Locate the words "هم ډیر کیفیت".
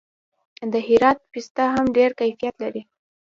1.73-2.55